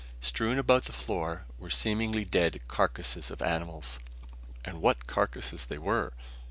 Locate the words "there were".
5.67-6.13